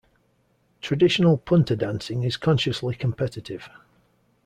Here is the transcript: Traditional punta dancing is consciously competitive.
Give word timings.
Traditional 0.81 1.37
punta 1.37 1.75
dancing 1.75 2.23
is 2.23 2.35
consciously 2.35 2.95
competitive. 2.95 3.69